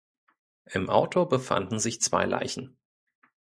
Im 0.71 0.89
Auto 0.89 1.27
befanden 1.27 1.77
sich 1.77 2.01
zwei 2.01 2.25
Leichen. 2.25 2.75